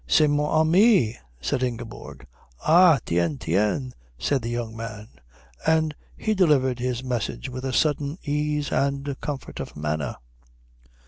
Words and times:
"C'est 0.07 0.25
mon 0.27 0.49
ami," 0.49 1.15
said 1.39 1.61
Ingeborg. 1.61 2.25
"Ah 2.65 2.97
tiens, 3.05 3.37
tiens," 3.37 3.93
said 4.17 4.41
the 4.41 4.49
young 4.49 4.75
man; 4.75 5.09
and 5.63 5.93
he 6.17 6.33
delivered 6.33 6.79
his 6.79 7.03
message 7.03 7.49
with 7.51 7.63
a 7.65 7.71
sudden 7.71 8.17
ease 8.23 8.71
and 8.71 9.15
comfort 9.21 9.59
of 9.59 9.77
manner. 9.77 10.15